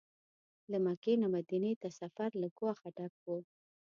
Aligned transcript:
له 0.71 0.77
مکې 0.85 1.13
نه 1.21 1.27
مدینې 1.33 1.73
ته 1.81 1.89
سفر 1.99 2.29
له 2.41 2.47
ګواښه 2.57 2.89
ډک 2.97 3.13
و. 3.25 3.27